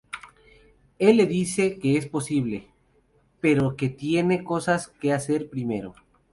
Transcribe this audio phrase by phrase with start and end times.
[0.97, 2.71] Él le dice que es posible,
[3.39, 5.93] pero que tienen cosas que hacer primero.